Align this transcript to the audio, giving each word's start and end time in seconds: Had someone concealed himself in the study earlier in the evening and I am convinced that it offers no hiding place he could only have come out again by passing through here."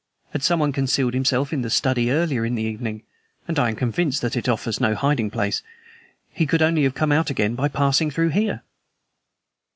Had 0.31 0.41
someone 0.41 0.71
concealed 0.71 1.13
himself 1.13 1.53
in 1.53 1.61
the 1.61 1.69
study 1.69 2.09
earlier 2.09 2.43
in 2.43 2.55
the 2.55 2.63
evening 2.63 3.03
and 3.47 3.59
I 3.59 3.69
am 3.69 3.75
convinced 3.75 4.23
that 4.23 4.35
it 4.35 4.49
offers 4.49 4.81
no 4.81 4.95
hiding 4.95 5.29
place 5.29 5.61
he 6.31 6.47
could 6.47 6.63
only 6.63 6.81
have 6.85 6.95
come 6.95 7.11
out 7.11 7.29
again 7.29 7.53
by 7.53 7.67
passing 7.67 8.09
through 8.09 8.29
here." 8.29 8.63